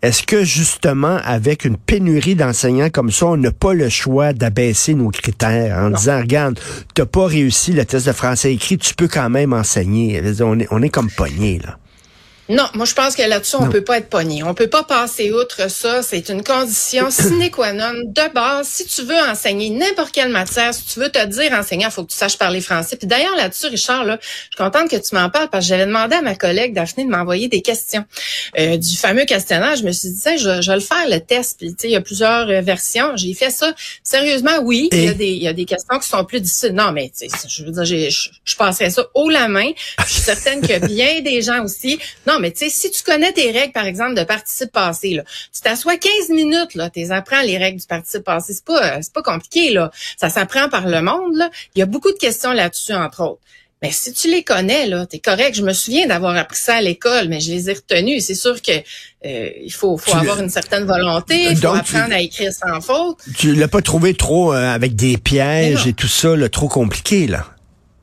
Est-ce 0.03 0.21
que 0.23 0.43
justement, 0.43 1.17
avec 1.23 1.63
une 1.63 1.77
pénurie 1.77 2.35
d'enseignants 2.35 2.89
comme 2.89 3.09
ça, 3.09 3.27
on 3.27 3.37
n'a 3.37 3.51
pas 3.51 3.73
le 3.73 3.87
choix 3.87 4.33
d'abaisser 4.33 4.95
nos 4.95 5.09
critères 5.09 5.77
en 5.77 5.89
disant, 5.91 6.19
regarde, 6.19 6.59
t'as 6.93 7.05
pas 7.05 7.25
réussi 7.25 7.71
le 7.71 7.85
test 7.85 8.07
de 8.07 8.11
français 8.11 8.53
écrit, 8.53 8.77
tu 8.77 8.93
peux 8.95 9.07
quand 9.07 9.29
même 9.29 9.53
enseigner. 9.53 10.21
On 10.41 10.59
est, 10.59 10.67
on 10.71 10.81
est 10.81 10.89
comme 10.89 11.09
pogné, 11.09 11.61
là. 11.65 11.77
Non, 12.49 12.65
moi 12.73 12.85
je 12.85 12.93
pense 12.93 13.15
que 13.15 13.21
là-dessus, 13.21 13.55
on 13.57 13.69
peut 13.69 13.83
pas 13.83 13.99
être 13.99 14.09
pogné. 14.09 14.43
On 14.43 14.53
peut 14.53 14.67
pas 14.67 14.83
passer 14.83 15.31
outre 15.31 15.69
ça. 15.69 16.01
C'est 16.01 16.27
une 16.29 16.43
condition 16.43 17.09
sine 17.11 17.49
qua 17.49 17.71
non 17.71 17.93
de 17.93 18.33
base. 18.33 18.67
Si 18.67 18.85
tu 18.85 19.03
veux 19.03 19.17
enseigner 19.29 19.69
n'importe 19.69 20.11
quelle 20.11 20.29
matière, 20.29 20.73
si 20.73 20.83
tu 20.83 20.99
veux 20.99 21.09
te 21.09 21.25
dire 21.25 21.53
enseignant, 21.53 21.87
il 21.87 21.91
faut 21.91 22.03
que 22.03 22.11
tu 22.11 22.17
saches 22.17 22.37
parler 22.37 22.59
français. 22.59 22.97
Puis 22.97 23.07
d'ailleurs, 23.07 23.35
là-dessus, 23.37 23.67
Richard, 23.67 24.03
là, 24.03 24.19
je 24.21 24.27
suis 24.27 24.55
contente 24.57 24.89
que 24.89 24.97
tu 24.97 25.15
m'en 25.15 25.29
parles 25.29 25.49
parce 25.49 25.65
que 25.65 25.69
j'avais 25.69 25.85
demandé 25.85 26.15
à 26.15 26.21
ma 26.21 26.35
collègue 26.35 26.73
Daphné 26.73 27.05
de 27.05 27.09
m'envoyer 27.09 27.47
des 27.47 27.61
questions 27.61 28.03
euh, 28.59 28.77
du 28.77 28.97
fameux 28.97 29.25
questionnaire. 29.25 29.75
Je 29.77 29.83
me 29.83 29.91
suis 29.91 30.09
dit, 30.09 30.37
je, 30.37 30.61
je 30.61 30.69
vais 30.69 30.77
le 30.77 30.81
faire, 30.81 31.07
le 31.09 31.19
test. 31.19 31.59
Puis, 31.59 31.73
il 31.83 31.91
y 31.91 31.95
a 31.95 32.01
plusieurs 32.01 32.49
euh, 32.49 32.61
versions. 32.61 33.15
J'ai 33.15 33.33
fait 33.33 33.51
ça. 33.51 33.73
Sérieusement, 34.03 34.59
oui, 34.63 34.89
il 34.91 35.03
y, 35.03 35.07
a 35.07 35.13
des, 35.13 35.29
il 35.29 35.43
y 35.43 35.47
a 35.47 35.53
des 35.53 35.65
questions 35.65 35.97
qui 35.97 36.09
sont 36.09 36.25
plus 36.25 36.41
difficiles. 36.41 36.73
Non, 36.73 36.91
mais 36.91 37.11
je 37.47 37.63
veux 37.63 37.71
dire, 37.71 37.85
je, 37.85 38.29
je 38.43 38.55
passerais 38.55 38.89
ça 38.89 39.05
haut 39.13 39.29
la 39.29 39.47
main. 39.47 39.71
Je 40.05 40.11
suis 40.11 40.21
certaine 40.21 40.61
que 40.61 40.85
bien 40.87 41.21
des 41.21 41.41
gens 41.41 41.63
aussi. 41.63 41.99
Non, 42.27 42.39
mais 42.43 42.51
tu 42.51 42.65
sais, 42.65 42.69
si 42.69 42.91
tu 42.91 43.03
connais 43.03 43.31
tes 43.31 43.51
règles, 43.51 43.71
par 43.71 43.85
exemple, 43.85 44.15
de 44.15 44.23
participe 44.25 44.73
passé, 44.73 45.13
là, 45.13 45.23
tu 45.53 45.61
t'assois 45.61 45.95
15 45.95 46.29
minutes, 46.29 46.75
là, 46.75 46.89
tu 46.89 47.09
apprends 47.09 47.41
les 47.41 47.57
règles 47.57 47.79
du 47.79 47.87
participe 47.87 48.25
passé. 48.25 48.53
C'est 48.53 48.65
pas, 48.65 49.01
c'est 49.01 49.13
pas 49.13 49.21
compliqué, 49.21 49.71
là. 49.71 49.91
Ça 50.17 50.29
s'apprend 50.29 50.67
par 50.67 50.85
le 50.89 51.01
monde, 51.01 51.37
là. 51.37 51.49
Il 51.73 51.79
y 51.79 51.81
a 51.81 51.85
beaucoup 51.85 52.11
de 52.11 52.17
questions 52.17 52.51
là-dessus, 52.51 52.93
entre 52.93 53.23
autres. 53.23 53.39
Mais 53.81 53.91
si 53.91 54.11
tu 54.11 54.29
les 54.29 54.43
connais, 54.43 54.87
là, 54.87 55.05
t'es 55.05 55.19
correct. 55.19 55.55
Je 55.55 55.63
me 55.63 55.71
souviens 55.71 56.05
d'avoir 56.05 56.35
appris 56.35 56.57
ça 56.57 56.75
à 56.75 56.81
l'école, 56.81 57.29
mais 57.29 57.39
je 57.39 57.51
les 57.51 57.69
ai 57.69 57.73
retenus. 57.73 58.25
C'est 58.25 58.35
sûr 58.35 58.61
que 58.61 58.71
euh, 58.71 59.49
il 59.61 59.71
faut, 59.71 59.97
faut 59.97 60.15
avoir 60.15 60.41
une 60.41 60.49
certaine 60.49 60.83
volonté, 60.83 61.51
il 61.51 61.57
faut 61.57 61.67
apprendre 61.67 62.13
à 62.13 62.19
écrire 62.19 62.51
sans 62.51 62.81
faute. 62.81 63.19
Tu 63.37 63.55
l'as 63.55 63.69
pas 63.69 63.81
trouvé 63.81 64.15
trop 64.15 64.53
euh, 64.53 64.73
avec 64.73 64.95
des 64.95 65.17
pièges 65.17 65.87
et 65.87 65.93
tout 65.93 66.09
ça, 66.09 66.35
là, 66.35 66.49
trop 66.49 66.67
compliqué, 66.67 67.27
là. 67.27 67.52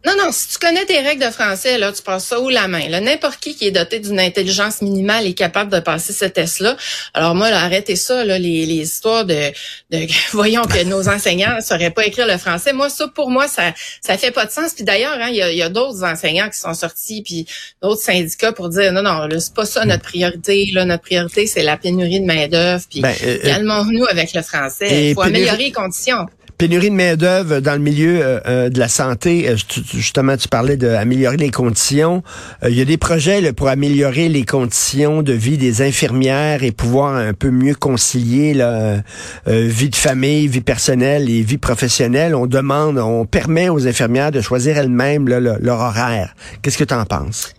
Non, 0.07 0.13
non, 0.17 0.33
si 0.33 0.49
tu 0.49 0.59
connais 0.59 0.87
tes 0.87 0.99
règles 1.01 1.23
de 1.23 1.31
français, 1.31 1.77
là, 1.77 1.93
tu 1.93 2.03
passes 2.03 2.25
ça 2.25 2.41
où 2.41 2.49
la 2.49 2.69
main. 2.69 2.89
N'importe 3.01 3.39
qui 3.39 3.55
qui 3.55 3.67
est 3.67 3.71
doté 3.71 4.01
d'une 4.01 4.19
intelligence 4.19 4.81
minimale 4.81 5.27
est 5.27 5.35
capable 5.35 5.71
de 5.71 5.79
passer 5.79 6.15
ce 6.15 6.25
test-là. 6.25 6.77
Alors 7.13 7.35
moi, 7.35 7.51
là, 7.51 7.63
arrêtez 7.63 7.97
ça, 7.97 8.25
là, 8.25 8.39
les, 8.39 8.65
les 8.65 8.77
histoires 8.77 9.27
de, 9.27 9.53
de 9.91 10.07
voyons 10.33 10.63
que 10.63 10.83
nos 10.85 11.09
enseignants 11.15 11.57
ne 11.57 11.61
sauraient 11.61 11.91
pas 11.91 12.07
écrire 12.07 12.27
le 12.27 12.39
français. 12.39 12.73
Moi, 12.73 12.89
ça, 12.89 13.09
pour 13.09 13.31
moi, 13.31 13.47
ça 13.47 13.75
ça 14.01 14.17
fait 14.17 14.31
pas 14.31 14.47
de 14.47 14.51
sens. 14.51 14.73
Puis 14.73 14.85
d'ailleurs, 14.85 15.19
hein, 15.21 15.29
il 15.29 15.37
y 15.37 15.43
a, 15.43 15.53
y 15.53 15.63
a 15.63 15.69
d'autres 15.69 16.03
enseignants 16.03 16.49
qui 16.49 16.59
sont 16.59 16.75
sortis, 16.75 17.23
puis 17.23 17.47
d'autres 17.83 18.03
syndicats 18.03 18.53
pour 18.53 18.71
dire 18.71 18.93
non, 18.93 19.03
non, 19.03 19.29
c'est 19.39 19.55
pas 19.55 19.67
ça 19.67 19.85
notre 19.85 20.03
priorité. 20.03 20.71
Là, 20.73 20.87
notre 20.87 21.03
priorité, 21.03 21.47
c'est 21.47 21.63
la 21.63 21.77
pénurie 21.77 22.21
de 22.21 22.27
main-d'œuvre. 22.27 22.85
Puis 22.89 23.01
ben, 23.01 23.15
euh, 23.23 23.37
euh, 23.37 23.43
calmons-nous 23.43 24.07
avec 24.07 24.33
le 24.33 24.41
français. 24.41 25.11
Il 25.11 25.15
faut 25.15 25.23
améliorer 25.23 25.65
les 25.65 25.73
conditions. 25.73 26.27
Pénurie 26.61 26.91
de 26.91 26.95
main-d'œuvre 26.95 27.61
dans 27.61 27.73
le 27.73 27.79
milieu 27.79 28.21
euh, 28.21 28.39
euh, 28.47 28.69
de 28.69 28.79
la 28.79 28.89
santé. 28.89 29.49
Euh, 29.49 29.57
justement, 29.95 30.37
tu 30.37 30.47
parlais 30.47 30.77
d'améliorer 30.77 31.39
les 31.39 31.49
conditions. 31.49 32.23
Il 32.69 32.75
y 32.75 32.83
a 32.83 32.85
des 32.85 32.99
projets 32.99 33.55
pour 33.55 33.69
améliorer 33.69 34.29
les 34.29 34.45
conditions 34.45 35.23
de 35.23 35.33
vie 35.33 35.57
des 35.57 35.81
infirmières 35.81 36.63
et 36.63 36.71
pouvoir 36.71 37.15
un 37.15 37.33
peu 37.33 37.49
mieux 37.51 37.75
concilier 37.75 38.53
la 38.53 39.03
vie 39.47 39.89
de 39.89 39.97
famille, 39.97 40.49
vie 40.49 40.61
personnelle 40.61 41.31
et 41.31 41.41
vie 41.41 41.57
professionnelle. 41.57 42.35
On 42.35 42.47
demande, 42.47 42.99
on 42.99 43.25
permet 43.25 43.71
aux 43.71 43.87
infirmières 43.87 44.31
de 44.31 44.43
choisir 44.43 44.77
elles-mêmes 44.77 45.31
leur 45.31 45.81
horaire. 45.81 46.35
Qu'est-ce 46.61 46.77
que 46.77 46.85
tu 46.85 46.93
en 46.93 47.07
penses? 47.07 47.55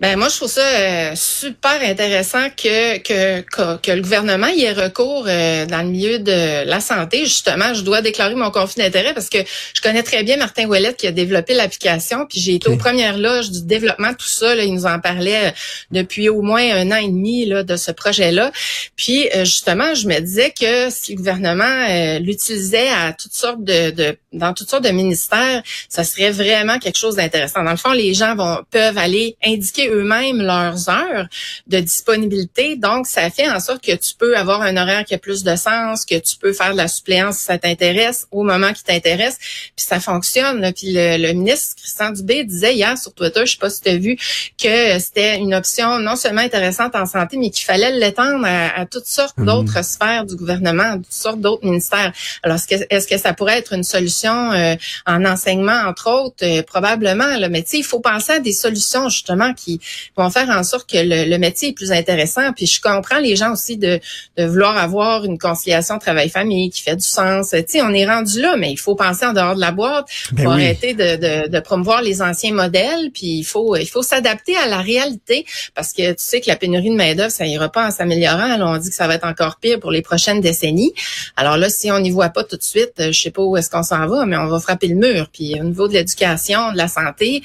Ben 0.00 0.16
moi 0.18 0.30
je 0.30 0.36
trouve 0.36 0.50
ça 0.50 0.62
euh, 0.62 1.12
super 1.14 1.78
intéressant 1.82 2.48
que, 2.48 2.96
que, 3.00 3.42
que 3.76 3.92
le 3.92 4.00
gouvernement 4.00 4.46
y 4.46 4.64
ait 4.64 4.72
recours 4.72 5.26
euh, 5.28 5.66
dans 5.66 5.82
le 5.82 5.88
milieu 5.88 6.18
de 6.18 6.64
la 6.64 6.80
santé. 6.80 7.26
Justement, 7.26 7.74
je 7.74 7.82
dois 7.82 8.00
déclarer 8.00 8.34
mon 8.34 8.50
conflit 8.50 8.82
d'intérêt 8.82 9.12
parce 9.12 9.28
que 9.28 9.36
je 9.74 9.82
connais 9.82 10.02
très 10.02 10.22
bien 10.22 10.38
Martin 10.38 10.64
Ouellet 10.64 10.94
qui 10.94 11.06
a 11.06 11.12
développé 11.12 11.52
l'application, 11.52 12.24
puis 12.26 12.40
j'ai 12.40 12.54
été 12.54 12.70
aux 12.70 12.78
premières 12.78 13.18
loges 13.18 13.50
du 13.50 13.66
développement 13.66 14.12
de 14.12 14.16
tout 14.16 14.26
ça. 14.26 14.54
Là, 14.54 14.64
il 14.64 14.72
nous 14.72 14.86
en 14.86 15.00
parlait 15.00 15.48
euh, 15.48 15.50
depuis 15.90 16.30
au 16.30 16.40
moins 16.40 16.62
un 16.62 16.90
an 16.92 16.96
et 16.96 17.08
demi 17.08 17.44
là, 17.44 17.62
de 17.62 17.76
ce 17.76 17.90
projet-là. 17.90 18.52
Puis 18.96 19.28
justement, 19.40 19.94
je 19.94 20.08
me 20.08 20.18
disais 20.20 20.54
que 20.58 20.88
si 20.88 21.12
le 21.12 21.18
gouvernement 21.18 22.18
l'utilisait 22.20 22.88
à 22.88 23.12
toutes 23.12 23.34
sortes 23.34 23.62
de, 23.64 23.90
de, 23.90 24.16
dans 24.32 24.54
toutes 24.54 24.70
sortes 24.70 24.84
de 24.84 24.90
ministères, 24.90 25.62
ça 25.90 26.04
serait 26.04 26.30
vraiment 26.30 26.78
quelque 26.78 26.96
chose 26.96 27.16
d'intéressant. 27.16 27.62
Dans 27.62 27.70
le 27.70 27.76
fond, 27.76 27.92
les 27.92 28.14
gens 28.14 28.34
vont 28.34 28.60
peuvent 28.70 28.96
aller 28.96 29.36
indiquer 29.44 29.89
eux-mêmes 29.90 30.40
leurs 30.42 30.88
heures 30.88 31.26
de 31.66 31.80
disponibilité. 31.80 32.76
Donc, 32.76 33.06
ça 33.06 33.30
fait 33.30 33.48
en 33.50 33.60
sorte 33.60 33.82
que 33.82 33.92
tu 33.92 34.14
peux 34.18 34.36
avoir 34.36 34.62
un 34.62 34.76
horaire 34.76 35.04
qui 35.04 35.14
a 35.14 35.18
plus 35.18 35.42
de 35.42 35.56
sens, 35.56 36.04
que 36.04 36.18
tu 36.18 36.36
peux 36.36 36.52
faire 36.52 36.72
de 36.72 36.76
la 36.76 36.88
suppléance 36.88 37.38
si 37.38 37.44
ça 37.44 37.58
t'intéresse 37.58 38.26
au 38.30 38.42
moment 38.42 38.72
qui 38.72 38.84
t'intéresse. 38.84 39.38
Puis 39.76 39.86
ça 39.86 40.00
fonctionne. 40.00 40.72
Puis 40.72 40.92
le, 40.92 41.32
ministre 41.32 41.76
Christian 41.76 42.10
Dubé 42.10 42.44
disait 42.44 42.74
hier 42.74 42.98
sur 42.98 43.14
Twitter, 43.14 43.42
je 43.46 43.52
sais 43.52 43.58
pas 43.58 43.70
si 43.70 43.80
tu 43.80 43.88
as 43.88 43.96
vu, 43.96 44.16
que 44.58 44.98
c'était 44.98 45.38
une 45.38 45.54
option 45.54 45.98
non 45.98 46.16
seulement 46.16 46.40
intéressante 46.40 46.94
en 46.94 47.06
santé, 47.06 47.36
mais 47.36 47.50
qu'il 47.50 47.64
fallait 47.64 47.92
l'étendre 47.92 48.44
à, 48.46 48.84
toutes 48.86 49.06
sortes 49.06 49.38
mmh. 49.38 49.44
d'autres 49.44 49.84
sphères 49.84 50.26
du 50.26 50.36
gouvernement, 50.36 50.96
toutes 50.96 51.12
sortes 51.12 51.40
d'autres 51.40 51.64
ministères. 51.64 52.12
Alors, 52.42 52.58
est-ce 52.68 53.06
que, 53.06 53.18
ça 53.18 53.32
pourrait 53.34 53.58
être 53.58 53.72
une 53.72 53.84
solution 53.84 54.52
euh, 54.52 54.74
en 55.06 55.24
enseignement, 55.24 55.82
entre 55.86 56.10
autres? 56.10 56.44
Euh, 56.44 56.62
probablement. 56.62 57.36
Là. 57.36 57.48
Mais 57.48 57.62
tu 57.62 57.70
sais, 57.70 57.78
il 57.78 57.84
faut 57.84 58.00
penser 58.00 58.32
à 58.32 58.38
des 58.38 58.52
solutions 58.52 59.08
justement 59.08 59.52
qui 59.54 59.79
qui 59.80 60.12
vont 60.16 60.30
faire 60.30 60.48
en 60.50 60.62
sorte 60.62 60.88
que 60.88 60.98
le, 60.98 61.38
métier 61.38 61.70
est 61.70 61.72
plus 61.72 61.92
intéressant. 61.92 62.52
Puis 62.52 62.66
je 62.66 62.80
comprends 62.80 63.18
les 63.18 63.34
gens 63.34 63.52
aussi 63.52 63.76
de, 63.76 63.98
de 64.36 64.44
vouloir 64.44 64.76
avoir 64.76 65.24
une 65.24 65.38
conciliation 65.38 65.98
travail-famille 65.98 66.70
qui 66.70 66.82
fait 66.82 66.96
du 66.96 67.06
sens. 67.06 67.50
Tu 67.50 67.64
sais, 67.66 67.82
on 67.82 67.94
est 67.94 68.06
rendu 68.06 68.40
là, 68.40 68.56
mais 68.56 68.70
il 68.70 68.76
faut 68.76 68.94
penser 68.94 69.24
en 69.24 69.32
dehors 69.32 69.54
de 69.54 69.60
la 69.60 69.72
boîte. 69.72 70.06
Il 70.32 70.42
faut 70.42 70.50
arrêter 70.50 70.94
de, 70.94 71.16
de, 71.16 71.48
de, 71.48 71.60
promouvoir 71.60 72.02
les 72.02 72.20
anciens 72.22 72.52
modèles. 72.52 73.10
Puis 73.12 73.38
il 73.38 73.44
faut 73.44 73.76
il 73.76 73.86
faut 73.86 74.02
s'adapter 74.02 74.56
à 74.56 74.66
la 74.68 74.78
réalité 74.78 75.46
parce 75.74 75.92
que 75.92 76.10
tu 76.10 76.16
sais 76.18 76.40
que 76.40 76.48
la 76.48 76.56
pénurie 76.56 76.90
de 76.90 76.96
main 76.96 77.14
d'œuvre 77.14 77.30
ça 77.30 77.46
ira 77.46 77.70
pas 77.70 77.86
en 77.86 77.90
s'améliorant. 77.90 78.60
on 78.60 78.76
dit 78.76 78.90
que 78.90 78.94
ça 78.94 79.06
va 79.06 79.14
être 79.14 79.26
encore 79.26 79.56
pire 79.56 79.80
pour 79.80 79.90
les 79.90 80.02
prochaines 80.02 80.40
décennies. 80.40 80.92
Alors 81.36 81.56
là, 81.56 81.68
si 81.68 81.90
on 81.90 82.00
n'y 82.00 82.10
voit 82.10 82.28
pas 82.28 82.44
tout 82.44 82.56
de 82.56 82.62
suite, 82.62 82.94
je 82.98 83.12
sais 83.12 83.30
pas 83.30 83.42
où 83.42 83.56
est-ce 83.56 83.70
qu'on 83.70 83.82
s'en 83.82 84.06
va, 84.06 84.26
mais 84.26 84.36
on 84.36 84.46
va 84.46 84.60
frapper 84.60 84.88
le 84.88 84.96
mur. 84.96 85.28
Puis 85.32 85.58
au 85.60 85.64
niveau 85.64 85.88
de 85.88 85.94
l'éducation, 85.94 86.72
de 86.72 86.76
la 86.76 86.88
santé, 86.88 87.42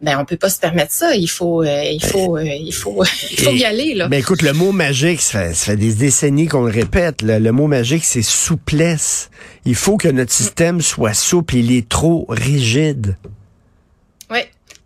ben 0.00 0.18
on 0.18 0.24
peut 0.24 0.36
pas 0.36 0.48
se 0.48 0.58
permettre 0.58 0.92
ça. 0.92 1.14
Il 1.14 1.28
faut, 1.28 1.62
euh, 1.62 1.82
il 1.84 2.04
faut, 2.04 2.36
euh, 2.36 2.44
il 2.44 2.72
faut, 2.72 3.04
il 3.30 3.40
faut 3.40 3.52
y 3.52 3.64
aller 3.64 3.94
là. 3.94 4.08
Ben 4.08 4.18
écoute, 4.18 4.42
le 4.42 4.52
mot 4.52 4.72
magique, 4.72 5.20
ça 5.20 5.52
fait, 5.52 5.76
des 5.76 5.94
décennies 5.94 6.46
qu'on 6.46 6.64
le 6.64 6.72
répète. 6.72 7.22
Le 7.22 7.50
mot 7.50 7.66
magique, 7.66 8.04
c'est 8.04 8.22
souplesse. 8.22 9.30
Il 9.64 9.74
faut 9.74 9.96
que 9.96 10.08
notre 10.08 10.32
système 10.32 10.80
soit 10.80 11.14
souple. 11.14 11.56
Il 11.56 11.72
est 11.72 11.88
trop 11.88 12.24
rigide. 12.28 13.16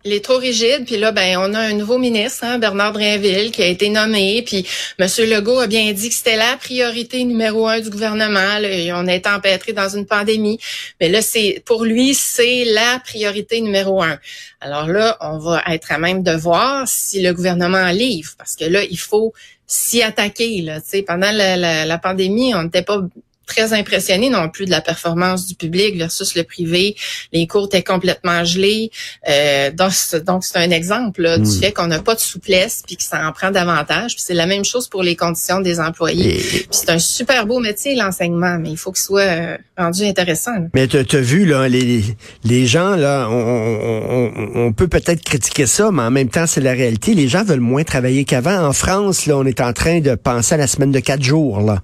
Il 0.07 0.13
est 0.13 0.23
trop 0.23 0.37
rigide. 0.37 0.85
Puis 0.85 0.97
là, 0.97 1.11
ben, 1.11 1.37
on 1.39 1.55
a 1.55 1.59
un 1.59 1.73
nouveau 1.73 1.97
ministre, 1.97 2.43
hein, 2.43 2.59
Bernard 2.59 2.93
Drinville, 2.93 3.49
qui 3.49 3.63
a 3.63 3.65
été 3.65 3.89
nommé. 3.89 4.43
Puis 4.45 4.63
M. 4.99 5.07
Legault 5.27 5.59
a 5.59 5.65
bien 5.65 5.91
dit 5.93 6.09
que 6.09 6.15
c'était 6.15 6.35
la 6.35 6.57
priorité 6.57 7.23
numéro 7.23 7.67
un 7.67 7.79
du 7.79 7.89
gouvernement. 7.89 8.59
on 8.93 9.07
est 9.07 9.25
empêtré 9.25 9.73
dans 9.73 9.89
une 9.89 10.05
pandémie. 10.05 10.59
Mais 11.01 11.09
là, 11.09 11.23
c'est 11.23 11.63
pour 11.65 11.85
lui, 11.85 12.13
c'est 12.13 12.65
la 12.65 13.01
priorité 13.03 13.61
numéro 13.61 14.03
un. 14.03 14.19
Alors 14.61 14.85
là, 14.87 15.17
on 15.21 15.39
va 15.39 15.63
être 15.71 15.91
à 15.91 15.97
même 15.97 16.21
de 16.21 16.33
voir 16.33 16.87
si 16.87 17.23
le 17.23 17.33
gouvernement 17.33 17.89
livre. 17.89 18.33
Parce 18.37 18.55
que 18.55 18.65
là, 18.65 18.83
il 18.83 18.99
faut 18.99 19.33
s'y 19.65 20.03
attaquer. 20.03 20.61
Là. 20.61 20.81
pendant 21.07 21.31
la 21.31 21.97
pandémie, 21.97 22.53
on 22.53 22.61
n'était 22.61 22.83
pas 22.83 23.01
très 23.45 23.73
impressionné 23.73 24.29
non 24.29 24.49
plus 24.49 24.65
de 24.65 24.71
la 24.71 24.81
performance 24.81 25.45
du 25.45 25.55
public 25.55 25.97
versus 25.97 26.35
le 26.35 26.43
privé. 26.43 26.95
Les 27.31 27.47
cours 27.47 27.65
étaient 27.65 27.83
complètement 27.83 28.43
gelés. 28.43 28.91
Euh, 29.29 29.71
donc, 29.71 30.43
c'est 30.43 30.57
un 30.57 30.71
exemple 30.71 31.39
du 31.39 31.49
hmm. 31.49 31.59
fait 31.59 31.71
qu'on 31.71 31.87
n'a 31.87 31.99
pas 31.99 32.15
de 32.15 32.19
souplesse 32.19 32.83
puis 32.85 32.97
que 32.97 33.03
ça 33.03 33.27
en 33.27 33.31
prend 33.31 33.51
davantage. 33.51 34.15
Puis 34.15 34.23
c'est 34.25 34.33
la 34.33 34.45
même 34.45 34.65
chose 34.65 34.87
pour 34.87 35.03
les 35.03 35.15
conditions 35.15 35.59
des 35.59 35.79
employés. 35.79 36.37
Puis 36.37 36.67
c'est 36.71 36.89
un 36.89 36.99
super 36.99 37.45
beau 37.45 37.59
métier, 37.59 37.95
l'enseignement, 37.95 38.57
mais 38.59 38.71
il 38.71 38.77
faut 38.77 38.91
qu'il 38.91 39.03
soit 39.03 39.21
euh, 39.21 39.57
rendu 39.77 40.03
intéressant. 40.03 40.51
Mais 40.73 40.87
tu 40.87 40.97
as 40.97 41.21
vu, 41.21 41.45
là, 41.45 41.67
les, 41.67 42.03
les 42.43 42.67
gens, 42.67 42.95
là, 42.95 43.27
on, 43.29 43.35
on, 43.35 44.65
on 44.67 44.73
peut 44.73 44.87
peut-être 44.87 45.23
critiquer 45.23 45.65
ça, 45.65 45.91
mais 45.91 46.03
en 46.03 46.11
même 46.11 46.29
temps, 46.29 46.47
c'est 46.47 46.61
la 46.61 46.73
réalité. 46.73 47.13
Les 47.13 47.27
gens 47.27 47.43
veulent 47.43 47.59
moins 47.59 47.83
travailler 47.83 48.25
qu'avant. 48.25 48.65
En 48.65 48.73
France, 48.73 49.25
là, 49.25 49.37
on 49.37 49.45
est 49.45 49.61
en 49.61 49.73
train 49.73 49.99
de 49.99 50.15
penser 50.15 50.55
à 50.55 50.57
la 50.57 50.67
semaine 50.67 50.91
de 50.91 50.99
quatre 50.99 51.23
jours. 51.23 51.61
Là. 51.61 51.81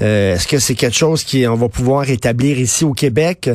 Euh, 0.00 0.34
Est-ce 0.34 0.46
que 0.46 0.58
c'est 0.58 0.74
quelque 0.74 0.95
chose 0.96 1.24
qu'on 1.24 1.54
va 1.54 1.68
pouvoir 1.68 2.08
établir 2.10 2.58
ici 2.58 2.84
au 2.84 2.92
Québec 2.92 3.50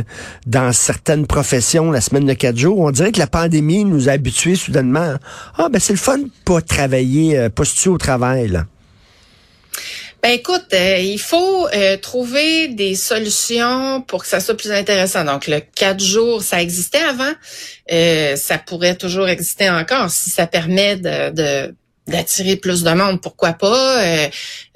dans 0.46 0.72
certaines 0.72 1.26
professions 1.26 1.92
la 1.92 2.02
semaine 2.02 2.26
de 2.26 2.34
quatre 2.34 2.58
jours. 2.58 2.80
On 2.80 2.92
dirait 2.92 3.12
que 3.12 3.20
la 3.20 3.28
pandémie 3.28 3.84
nous 3.84 4.10
a 4.10 4.14
habitués 4.14 4.56
soudainement. 4.56 5.16
Ah, 5.58 5.68
ben 5.70 5.80
c'est 5.80 5.94
le 5.94 6.00
fun 6.00 6.20
de 6.20 6.30
pas 6.46 6.62
travailler, 6.62 7.38
euh, 7.38 7.50
pas 7.50 7.66
se 7.66 7.90
au 7.90 7.98
travail. 7.98 8.48
Là. 8.48 8.66
Ben 10.22 10.30
écoute, 10.30 10.68
euh, 10.74 10.98
il 11.00 11.20
faut 11.20 11.68
euh, 11.74 11.98
trouver 11.98 12.68
des 12.68 12.94
solutions 12.94 14.02
pour 14.02 14.22
que 14.22 14.28
ça 14.28 14.40
soit 14.40 14.56
plus 14.56 14.72
intéressant. 14.72 15.26
Donc 15.26 15.48
le 15.48 15.60
quatre 15.60 16.04
jours, 16.04 16.44
ça 16.44 16.62
existait 16.62 17.00
avant, 17.00 17.34
ça 18.36 18.58
pourrait 18.60 18.96
toujours 18.96 19.28
exister 19.28 19.70
encore 19.70 20.12
si 20.12 20.30
ça 20.30 20.46
permet 20.46 20.96
de 20.96 21.74
d'attirer 22.12 22.56
plus 22.56 22.84
de 22.84 22.92
monde, 22.92 23.22
pourquoi 23.22 23.54
pas? 23.54 24.04
Euh, 24.04 24.28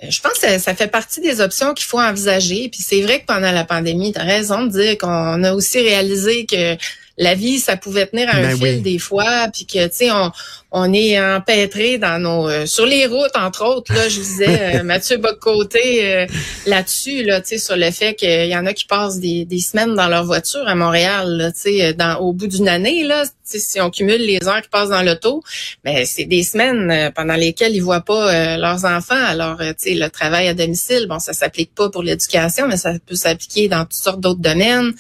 je 0.08 0.22
pense 0.22 0.40
que 0.40 0.58
ça, 0.58 0.74
fait 0.74 0.88
partie 0.88 1.22
des 1.22 1.42
options 1.42 1.74
qu'il 1.74 1.86
faut 1.86 2.00
envisager. 2.00 2.70
Puis 2.70 2.82
c'est 2.82 3.02
vrai 3.02 3.20
que 3.22 3.26
pendant 3.26 3.52
la 3.52 3.64
pandémie, 3.64 4.14
tu 4.14 4.20
as 4.20 4.24
raison 4.24 4.66
de 4.66 4.72
dire 4.72 4.98
qu'on 4.98 5.44
a 5.44 5.54
aussi 5.54 5.80
réalisé 5.80 6.46
que 6.46 6.78
la 7.18 7.34
vie, 7.34 7.60
ça 7.60 7.78
pouvait 7.78 8.08
tenir 8.08 8.30
à 8.30 8.38
un 8.38 8.42
ben 8.42 8.58
fil 8.58 8.82
des 8.82 9.00
fois, 9.00 9.48
puis 9.54 9.66
que, 9.66 9.88
tu 9.88 9.96
sais, 9.96 10.12
on, 10.12 10.32
on 10.78 10.92
est 10.92 11.18
empêtré 11.18 11.98
dans 11.98 12.22
nos 12.22 12.50
euh, 12.50 12.66
sur 12.66 12.86
les 12.86 13.06
routes 13.08 13.36
entre 13.36 13.66
autres 13.66 13.94
là 13.94 14.10
je 14.10 14.20
disais 14.20 14.76
euh, 14.76 14.84
Mathieu 14.84 15.16
Bocoté 15.16 16.14
euh, 16.14 16.26
là-dessus 16.66 17.24
là 17.24 17.40
tu 17.40 17.48
sais 17.48 17.58
sur 17.58 17.78
le 17.78 17.90
fait 17.92 18.14
qu'il 18.14 18.48
y 18.48 18.58
en 18.58 18.66
a 18.66 18.74
qui 18.74 18.84
passent 18.84 19.22
des, 19.22 19.46
des 19.46 19.60
semaines 19.60 19.96
dans 19.96 20.10
leur 20.10 20.26
voiture 20.26 20.68
à 20.68 20.76
Montréal 20.76 21.54
tu 21.56 21.62
sais 21.62 21.94
dans 21.94 22.18
au 22.18 22.34
bout 22.34 22.48
d'une 22.48 22.68
année 22.68 23.06
là 23.06 23.24
si 23.46 23.80
on 23.80 23.90
cumule 23.90 24.22
les 24.22 24.40
heures 24.48 24.62
qui 24.62 24.68
passent 24.68 24.90
dans 24.90 25.02
l'auto 25.02 25.42
mais 25.86 25.94
ben, 25.94 26.06
c'est 26.06 26.26
des 26.26 26.44
semaines 26.44 27.12
pendant 27.16 27.36
lesquelles 27.36 27.76
ils 27.76 27.84
voient 27.84 28.02
pas 28.02 28.58
leurs 28.58 28.86
enfants. 28.86 29.14
Alors 29.14 29.60
tu 29.60 29.74
sais 29.78 29.94
le 29.94 30.10
travail 30.10 30.48
à 30.48 30.56
domicile 30.56 31.06
bon 31.08 31.20
ça 31.20 31.32
s'applique 31.32 31.76
pas 31.76 31.92
pour 31.92 32.02
l'éducation 32.02 32.68
mais 32.68 32.76
ça 32.76 32.94
peut 33.06 33.14
s'appliquer 33.16 33.68
dans 33.68 33.84
toutes 33.84 33.94
sortes 33.94 34.20
d'autres 34.20 34.42
domaines. 34.42 34.94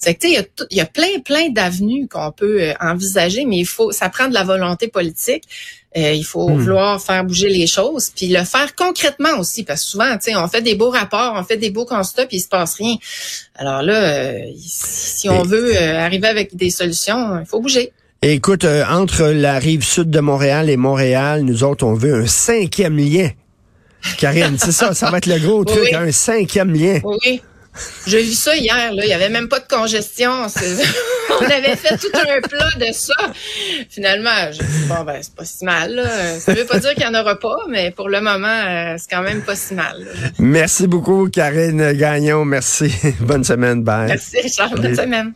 C'est 0.00 0.18
tu 0.18 0.34
sais 0.34 0.48
il 0.70 0.76
y 0.76 0.78
y 0.78 0.80
a 0.80 0.86
plein 0.86 1.20
plein 1.24 1.50
d'avenues 1.50 2.08
qu'on 2.08 2.32
peut 2.32 2.72
envisager 2.80 3.44
mais 3.44 3.58
il 3.58 3.66
faut 3.66 3.92
ça 3.92 4.08
prend 4.08 4.26
de 4.26 4.34
la 4.34 4.42
volonté 4.42 4.88
politique 4.88 5.13
euh, 5.96 6.12
il 6.12 6.24
faut 6.24 6.48
hmm. 6.48 6.58
vouloir 6.58 7.00
faire 7.00 7.24
bouger 7.24 7.48
les 7.48 7.66
choses, 7.66 8.10
puis 8.14 8.28
le 8.28 8.42
faire 8.44 8.74
concrètement 8.74 9.38
aussi, 9.38 9.62
parce 9.62 9.82
que 9.82 9.90
souvent, 9.90 10.12
tu 10.14 10.32
sais, 10.32 10.36
on 10.36 10.48
fait 10.48 10.62
des 10.62 10.74
beaux 10.74 10.90
rapports, 10.90 11.34
on 11.36 11.44
fait 11.44 11.56
des 11.56 11.70
beaux 11.70 11.84
constats, 11.84 12.26
puis 12.26 12.38
il 12.38 12.40
se 12.40 12.48
passe 12.48 12.74
rien. 12.74 12.96
Alors 13.54 13.82
là, 13.82 13.94
euh, 13.94 14.38
si 14.58 15.28
on 15.28 15.42
veut 15.42 15.76
euh, 15.76 15.98
arriver 15.98 16.28
avec 16.28 16.56
des 16.56 16.70
solutions, 16.70 17.38
il 17.38 17.46
faut 17.46 17.60
bouger. 17.60 17.92
Écoute, 18.22 18.64
entre 18.64 19.24
la 19.26 19.58
rive 19.58 19.84
sud 19.84 20.10
de 20.10 20.20
Montréal 20.20 20.70
et 20.70 20.76
Montréal, 20.76 21.42
nous 21.42 21.62
autres, 21.62 21.86
on 21.86 21.94
veut 21.94 22.22
un 22.22 22.26
cinquième 22.26 22.96
lien. 22.96 23.30
Karine, 24.18 24.56
c'est 24.58 24.72
ça, 24.72 24.94
ça 24.94 25.10
va 25.10 25.18
être 25.18 25.26
le 25.26 25.38
gros 25.38 25.64
truc, 25.64 25.92
un 25.92 26.10
cinquième 26.10 26.72
lien. 26.72 27.00
Oui. 27.04 27.42
J'ai 28.06 28.22
vu 28.22 28.32
ça 28.32 28.56
hier, 28.56 28.92
là. 28.92 29.02
Il 29.04 29.06
n'y 29.06 29.12
avait 29.12 29.28
même 29.28 29.48
pas 29.48 29.60
de 29.60 29.66
congestion. 29.68 30.30
On 31.40 31.44
avait 31.44 31.76
fait 31.76 31.96
tout 31.96 32.10
un 32.14 32.40
plat 32.40 32.70
de 32.78 32.92
ça. 32.92 33.14
Finalement, 33.90 34.52
j'ai 34.52 34.64
dit, 34.64 34.84
bon, 34.88 35.02
ben, 35.04 35.18
c'est 35.20 35.34
pas 35.34 35.44
si 35.44 35.64
mal, 35.64 35.94
là. 35.94 36.38
Ça 36.38 36.54
veut 36.54 36.64
pas 36.64 36.78
dire 36.78 36.94
qu'il 36.94 37.08
n'y 37.08 37.16
en 37.16 37.20
aura 37.20 37.38
pas, 37.38 37.56
mais 37.68 37.90
pour 37.90 38.08
le 38.08 38.20
moment, 38.20 38.46
euh, 38.46 38.94
c'est 38.98 39.10
quand 39.10 39.22
même 39.22 39.42
pas 39.42 39.56
si 39.56 39.74
mal. 39.74 40.06
Merci 40.38 40.86
beaucoup, 40.86 41.28
Karine 41.28 41.92
Gagnon. 41.92 42.44
Merci. 42.44 42.92
Bonne 43.20 43.44
semaine. 43.44 43.82
Bye. 43.82 44.06
Merci, 44.08 44.40
Richard. 44.40 44.70
Bonne 44.70 44.94
semaine. 44.94 45.32